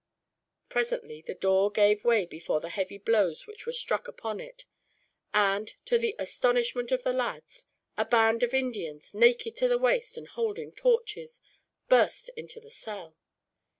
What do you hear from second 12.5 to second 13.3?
the cell.